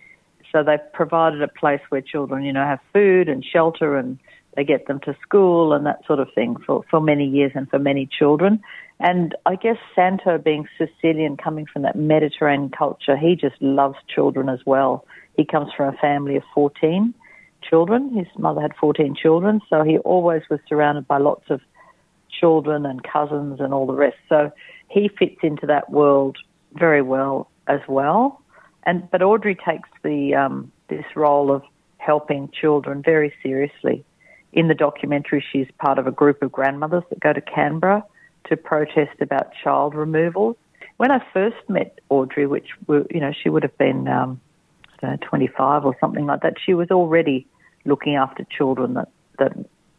[0.51, 4.19] so they've provided a place where children, you know, have food and shelter and
[4.55, 7.69] they get them to school and that sort of thing for, for many years and
[7.69, 8.61] for many children.
[8.99, 14.49] And I guess Santo, being Sicilian, coming from that Mediterranean culture, he just loves children
[14.49, 15.05] as well.
[15.37, 17.13] He comes from a family of 14
[17.71, 18.13] children.
[18.15, 21.61] His mother had 14 children, so he always was surrounded by lots of
[22.29, 24.17] children and cousins and all the rest.
[24.29, 24.51] So
[24.89, 26.37] he fits into that world
[26.73, 28.41] very well as well.
[28.83, 31.63] And but Audrey takes the um, this role of
[31.97, 34.03] helping children very seriously.
[34.53, 38.03] In the documentary, she's part of a group of grandmothers that go to Canberra
[38.49, 40.57] to protest about child removals.
[40.97, 44.41] When I first met Audrey, which you know she would have been um,
[45.01, 47.47] know, 25 or something like that, she was already
[47.85, 49.09] looking after children that
[49.39, 49.53] that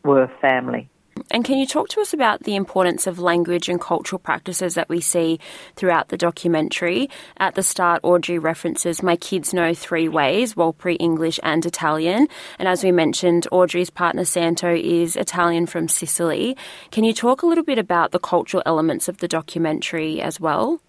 [0.04, 0.88] were family.
[1.30, 4.88] And can you talk to us about the importance of language and cultural practices that
[4.88, 5.38] we see
[5.76, 7.08] throughout the documentary?
[7.36, 12.28] At the start, Audrey references My Kids Know Three Ways Warlpiri, English, and Italian.
[12.58, 16.56] And as we mentioned, Audrey's partner Santo is Italian from Sicily.
[16.90, 20.80] Can you talk a little bit about the cultural elements of the documentary as well?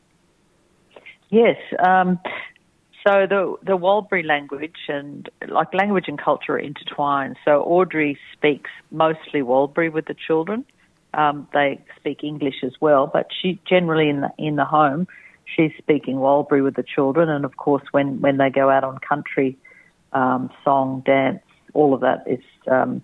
[1.30, 1.58] Yes.
[1.86, 2.20] Um,
[3.06, 7.36] so the the Warlpiri language and like language and culture are intertwined.
[7.44, 10.66] So Audrey speaks mostly Warlpiri with the children.
[11.14, 15.08] Um, they speak English as well, but she generally in the in the home
[15.56, 18.98] she's speaking Warlpiri with the children, and of course when when they go out on
[19.00, 19.58] country
[20.14, 21.42] um, song, dance,
[21.74, 23.02] all of that is um,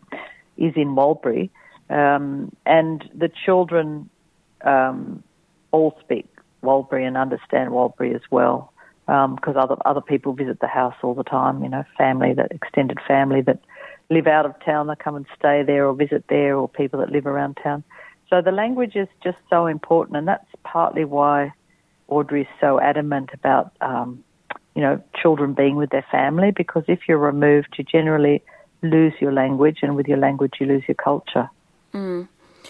[0.58, 1.50] is in Warlpiri,
[1.90, 4.10] um, and the children
[4.62, 5.24] um,
[5.72, 6.28] all speak
[6.64, 8.69] Warlpiri and understand Warlpiri as well
[9.10, 11.64] because um, other other people visit the house all the time.
[11.64, 13.60] You know, family that extended family that
[14.12, 17.12] live out of town, they come and stay there or visit there, or people that
[17.12, 17.84] live around town.
[18.30, 21.54] So the language is just so important, and that's partly why
[22.08, 24.24] Audrey is so adamant about um,
[24.76, 28.44] you know children being with their family because if you're removed, you generally
[28.84, 31.50] lose your language, and with your language, you lose your culture.
[31.96, 32.28] Mm.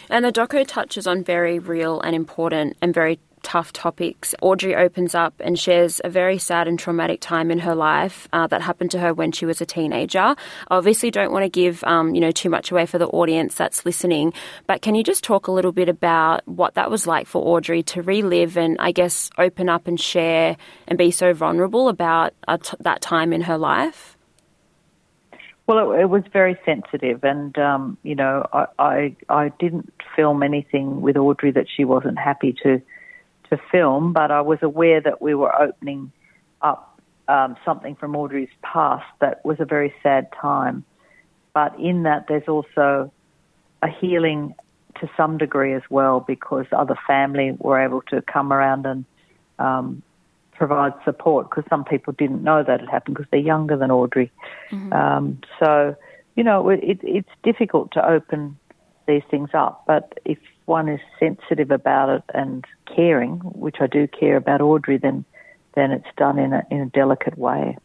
[0.10, 4.36] And the doco touches on very real and important and very tough topics.
[4.42, 8.48] Audrey opens up and shares a very sad and traumatic time in her life uh,
[8.48, 10.20] that happened to her when she was a teenager.
[10.20, 10.36] I
[10.70, 13.86] obviously don't want to give um, you know too much away for the audience that's
[13.86, 14.34] listening,
[14.68, 17.84] but can you just talk a little bit about what that was like for Audrey
[17.84, 22.58] to relive and I guess open up and share and be so vulnerable about uh,
[22.80, 24.18] that time in her life?
[25.70, 30.42] Well, it, it was very sensitive, and um, you know, I, I I didn't film
[30.42, 32.82] anything with Audrey that she wasn't happy to
[33.50, 36.12] to film, but I was aware that we were opening
[36.62, 40.84] up um, something from Audrey's past that was a very sad time.
[41.54, 43.12] But in that, there's also
[43.82, 44.56] a healing
[45.00, 49.06] to some degree as well because other family were able to come around and
[49.58, 50.02] um,
[50.54, 54.32] provide support because some people didn't know that had happened because they're younger than Audrey.
[54.72, 54.94] Mm-hmm.
[54.94, 55.96] Um, so,
[56.36, 58.58] you know, it, it's difficult to open
[59.08, 60.38] these things up, but if
[60.70, 62.64] one is sensitive about it and
[62.96, 65.26] caring, which I do care about Audrey, then
[65.76, 67.78] then it's done in a in a delicate way.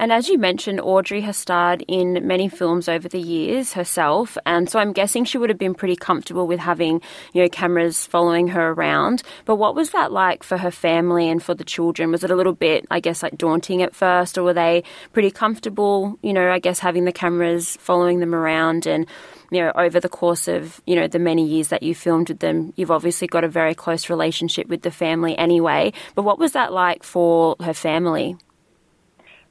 [0.00, 4.70] And as you mentioned, Audrey has starred in many films over the years herself, and
[4.70, 8.46] so I'm guessing she would have been pretty comfortable with having, you know, cameras following
[8.48, 9.24] her around.
[9.44, 12.12] But what was that like for her family and for the children?
[12.12, 15.32] Was it a little bit, I guess, like daunting at first, or were they pretty
[15.32, 19.04] comfortable, you know, I guess having the cameras following them around and
[19.50, 22.40] you know, over the course of, you know, the many years that you filmed with
[22.40, 25.92] them, you've obviously got a very close relationship with the family anyway.
[26.14, 28.36] But what was that like for her family?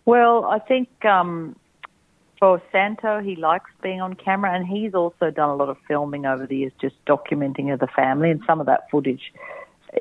[0.08, 1.58] Well, I think um,
[2.39, 6.26] for Santo, he likes being on camera, and he's also done a lot of filming
[6.26, 9.34] over the years, just documenting of the family, and some of that footage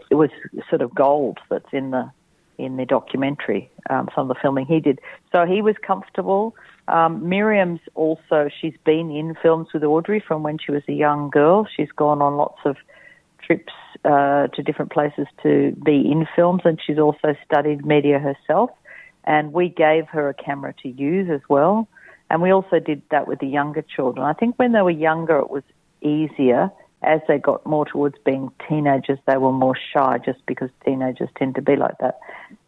[0.09, 0.31] it was
[0.71, 2.09] sort of gold that's in the
[2.57, 3.69] in the documentary.
[3.91, 5.01] Um, some of the filming he did,
[5.33, 6.55] so he was comfortable.
[6.87, 11.31] Um, Miriam's also, she's been in films with Audrey from when she was a young
[11.31, 11.67] girl.
[11.77, 12.77] She's gone on lots of
[13.43, 13.73] trips
[14.05, 18.71] uh, to different places to be in films, and she's also studied media herself.
[19.27, 21.89] And we gave her a camera to use as well.
[22.31, 24.27] And we also did that with the younger children.
[24.27, 25.63] I think when they were younger, it was
[26.01, 26.71] easier
[27.03, 31.55] as they got more towards being teenagers, they were more shy just because teenagers tend
[31.55, 32.19] to be like that,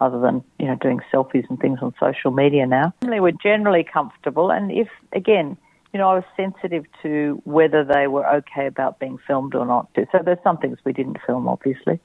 [0.01, 2.95] other than, you know, doing selfies and things on social media now.
[3.01, 5.57] They were generally comfortable, and if, again,
[5.93, 9.89] you know, I was sensitive to whether they were okay about being filmed or not.
[9.97, 11.99] So there's some things we didn't film, obviously.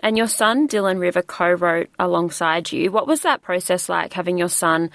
[0.00, 2.90] And your son, Dylan River, co wrote alongside you.
[2.90, 4.90] What was that process like, having your son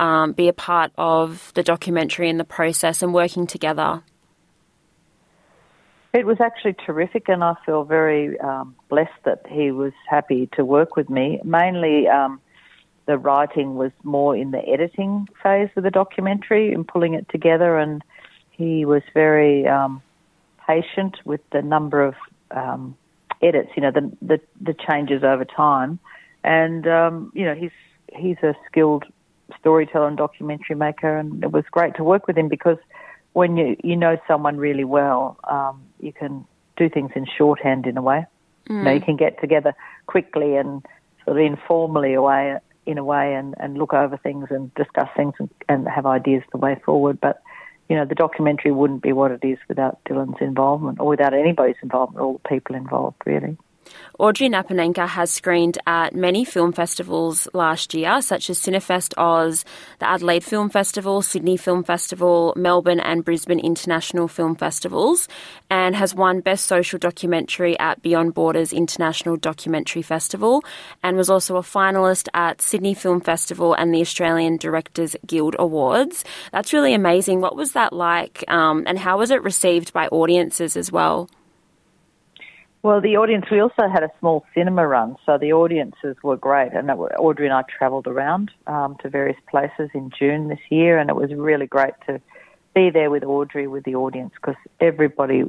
[0.00, 4.02] um, be a part of the documentary and the process and working together?
[6.14, 10.64] It was actually terrific, and I feel very um, blessed that he was happy to
[10.64, 11.40] work with me.
[11.42, 12.40] Mainly, um,
[13.06, 17.78] the writing was more in the editing phase of the documentary and pulling it together,
[17.78, 18.02] and
[18.50, 20.02] he was very um,
[20.66, 22.14] patient with the number of
[22.52, 22.96] um,
[23.44, 25.98] edits, you know, the, the, the changes over time.
[26.42, 27.70] And, um, you know, he's,
[28.14, 29.04] he's a skilled
[29.58, 32.78] storyteller and documentary maker, and it was great to work with him because
[33.32, 37.96] when you, you know someone really well, um, you can do things in shorthand in
[37.96, 38.26] a way.
[38.68, 39.74] You know, you can get together
[40.06, 40.84] quickly and
[41.24, 45.34] sort of informally away in a way and, and look over things and discuss things
[45.38, 47.20] and, and have ideas the way forward.
[47.20, 47.42] But
[47.88, 51.76] you know, the documentary wouldn't be what it is without Dylan's involvement or without anybody's
[51.82, 53.56] involvement, all the people involved, really.
[54.18, 59.64] Audrey Napanangka has screened at many film festivals last year, such as Cinefest Oz,
[59.98, 65.28] the Adelaide Film Festival, Sydney Film Festival, Melbourne and Brisbane International Film Festivals,
[65.68, 70.62] and has won Best Social Documentary at Beyond Borders International Documentary Festival,
[71.02, 76.24] and was also a finalist at Sydney Film Festival and the Australian Directors Guild Awards.
[76.52, 77.40] That's really amazing.
[77.40, 81.28] What was that like, um, and how was it received by audiences as well?
[82.84, 86.74] Well, the audience, we also had a small cinema run, so the audiences were great.
[86.74, 91.08] And Audrey and I travelled around um, to various places in June this year, and
[91.08, 92.20] it was really great to
[92.74, 95.44] be there with Audrey, with the audience, because everybody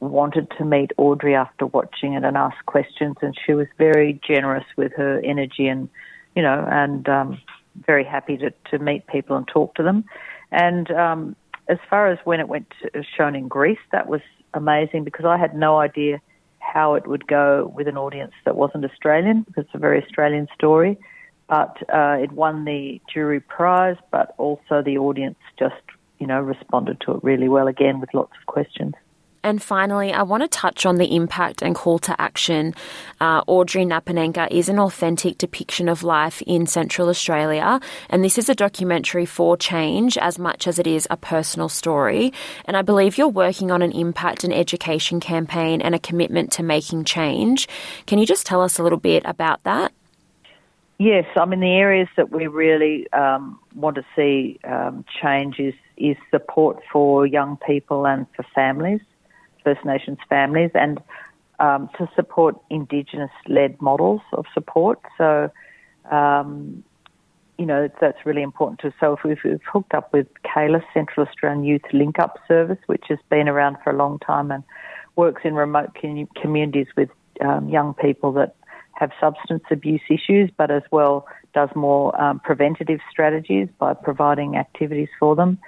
[0.00, 4.64] wanted to meet Audrey after watching it and ask questions, and she was very generous
[4.78, 5.90] with her energy and,
[6.34, 7.38] you know, and um,
[7.86, 10.02] very happy to, to meet people and talk to them.
[10.50, 11.36] And um,
[11.68, 14.22] as far as when it went to, shown in Greece, that was
[14.54, 16.22] amazing because I had no idea
[16.60, 20.48] how it would go with an audience that wasn't Australian because it's a very Australian
[20.54, 20.98] story.
[21.48, 25.76] But uh, it won the jury prize, but also the audience just,
[26.18, 28.94] you know, responded to it really well again with lots of questions.
[29.48, 32.74] And finally, I want to touch on the impact and call to action.
[33.18, 37.80] Uh, Audrey Napanangka is an authentic depiction of life in Central Australia,
[38.10, 42.30] and this is a documentary for change as much as it is a personal story.
[42.66, 46.62] And I believe you're working on an impact and education campaign and a commitment to
[46.62, 47.68] making change.
[48.06, 49.94] Can you just tell us a little bit about that?
[50.98, 55.72] Yes, I mean the areas that we really um, want to see um, change is,
[55.96, 59.00] is support for young people and for families.
[59.68, 60.98] First Nations families and
[61.58, 64.98] um, to support Indigenous led models of support.
[65.18, 65.50] So,
[66.10, 66.82] um,
[67.58, 68.92] you know, that's really important too.
[68.98, 73.04] So, if we've, we've hooked up with CAYLUS, Central Australian Youth Link Up Service, which
[73.08, 74.62] has been around for a long time and
[75.16, 75.90] works in remote
[76.40, 77.10] communities with
[77.40, 78.54] um, young people that
[78.94, 85.08] have substance abuse issues, but as well does more um, preventative strategies by providing activities
[85.18, 85.58] for them.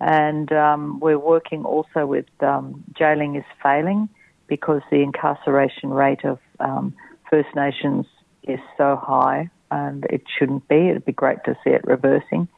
[0.00, 4.08] And um, we're working also with um, jailing is failing
[4.46, 6.94] because the incarceration rate of um,
[7.28, 8.06] First Nations
[8.42, 10.88] is so high and it shouldn't be.
[10.88, 12.48] It'd be great to see it reversing.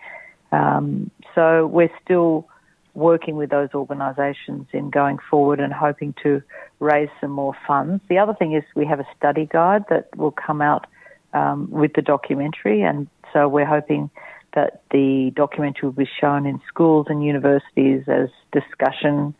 [0.52, 2.48] Um, so we're still
[2.94, 6.42] working with those organisations in going forward and hoping to
[6.78, 8.02] raise some more funds.
[8.08, 10.86] The other thing is we have a study guide that will come out
[11.32, 14.10] um, with the documentary, and so we're hoping
[14.54, 19.34] that the documentary will be shown in schools and universities as discussion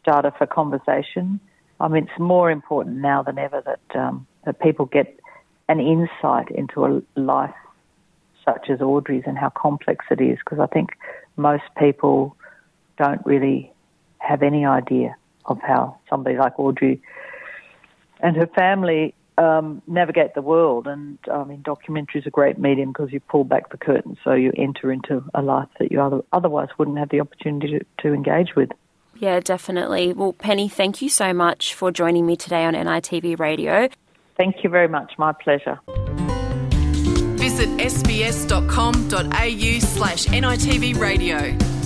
[0.00, 1.40] starter for conversation.
[1.80, 5.18] I mean, it's more important now than ever that um, that people get
[5.68, 7.54] an insight into a life
[8.44, 10.38] such as Audrey's and how complex it is.
[10.38, 10.90] Because I think
[11.36, 12.36] most people
[12.96, 13.72] don't really
[14.18, 17.00] have any idea of how somebody like Audrey
[18.20, 20.86] and her family um, navigate the world.
[20.86, 24.32] And I mean, documentary is a great medium because you pull back the curtain, so
[24.32, 28.12] you enter into a life that you other, otherwise wouldn't have the opportunity to, to
[28.12, 28.70] engage with.
[29.16, 30.12] Yeah, definitely.
[30.12, 33.88] Well, Penny, thank you so much for joining me today on NITV Radio.
[34.36, 35.14] Thank you very much.
[35.18, 35.80] My pleasure.
[37.38, 39.18] Visit sbs.com.au
[39.80, 41.77] slash NITV radio.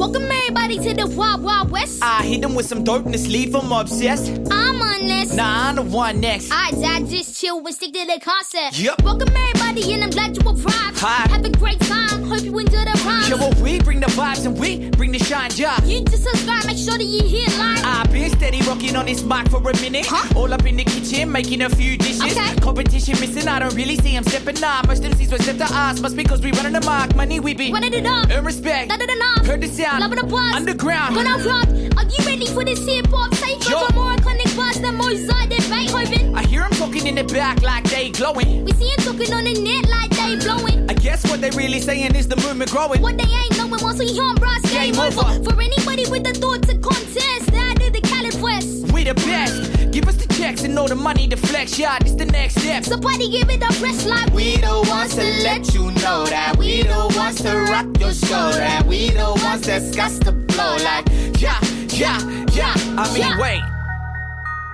[0.00, 2.02] Welcome everybody to the Wild Wild West.
[2.02, 4.30] I hit them with some dopeness, leave them obsessed.
[4.50, 5.34] I'm on this.
[5.34, 6.50] Nah, I'm the one next.
[6.50, 8.78] I, I just chill and stick to the concept.
[8.78, 9.02] Yep.
[9.02, 10.98] Welcome everybody, and I'm glad you arrived.
[10.98, 11.28] Hi.
[11.30, 12.24] Have a great time.
[12.24, 13.28] Hope you enjoy the rhymes.
[13.28, 15.82] Yeah, well, we bring the vibes and we bring the shine, yeah.
[15.84, 17.80] You just subscribe, make sure that you hear live.
[17.84, 20.06] Ah, I've been steady rocking on this mic for a minute.
[20.08, 20.38] Huh?
[20.38, 22.22] All up in the kitchen, making a few dishes.
[22.22, 22.56] Okay.
[22.60, 24.88] Competition missing, I don't really see him stepping up.
[24.88, 27.14] Most MCs will step to us, must be because we running the mark.
[27.14, 28.28] Money we be Running it up.
[28.30, 28.90] Earn respect.
[28.90, 29.10] Da da.
[29.44, 30.00] Heard the sound.
[30.00, 30.54] Loving the buzz.
[30.54, 31.14] Underground.
[31.14, 31.68] Gonna rock.
[31.96, 33.90] Are you ready for this hip hop takeover?
[33.90, 33.94] Yo.
[33.94, 36.34] More iconic bars than Mozart and Beethoven.
[36.34, 38.64] I hear him talking in the back like they glowing.
[38.64, 40.88] We see him talking on the net like they blowing.
[40.90, 43.00] I guess what they really saying is the movement growing.
[43.02, 45.20] What they ain't knowing once we on bros, game, Game over.
[45.20, 45.44] over.
[45.50, 48.92] For anybody with the thought to contest, that is the Cali West.
[48.92, 49.90] We the best.
[49.92, 51.78] Give us the checks and all the money to flex.
[51.78, 52.84] Yeah, this the next step.
[52.84, 56.82] Somebody give it a press like We the ones to let you know that we
[56.82, 58.52] the ones to rock your show.
[58.52, 61.08] That we the ones that's got the blow like
[61.40, 61.58] yeah,
[61.90, 62.18] yeah,
[62.52, 62.74] yeah.
[62.96, 63.40] I mean, Yeah.
[63.40, 63.62] wait.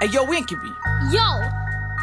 [0.00, 0.56] Hey, yo, Winky.
[1.10, 1.24] Yo,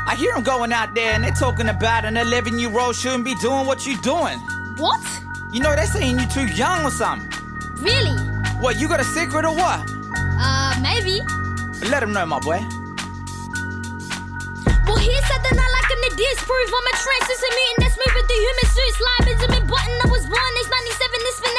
[0.07, 3.23] I hear them going out there and they're talking about an 11 year old shouldn't
[3.23, 4.39] be doing what you're doing.
[4.77, 4.99] what?
[5.51, 7.29] You know, they're saying you're too young or something.
[7.77, 8.17] Really?
[8.59, 9.85] What, you got a secret or what?
[10.41, 11.21] Uh, maybe.
[11.91, 12.57] Let them know, my boy.
[14.89, 16.69] Well, here's something I like him to disprove.
[16.73, 18.97] I'm a translucent mutant that's moving through human suits.
[19.05, 21.55] Like Benjamin Button, I was born age 97, it's been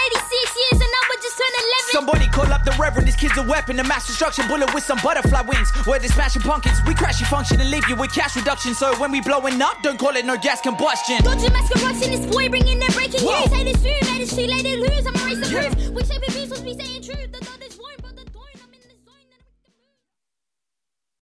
[1.90, 3.06] Somebody call up the reverend.
[3.06, 5.70] This kid's a weapon, a mass destruction bullet with some butterfly wings.
[5.86, 8.74] Where they smashing pumpkins, we crash your function and leave you with cash reduction.
[8.74, 11.22] So when we blowing up, don't call it no gas combustion.
[11.22, 13.40] Dodging mask corruption, this boy bringing in breaking Whoa.
[13.40, 13.52] news.
[13.52, 15.06] Hey, this true, too late to lose.
[15.06, 15.76] I'm a race to proof.
[15.76, 17.32] We we supposed to be saying truth.
[17.32, 17.53] The-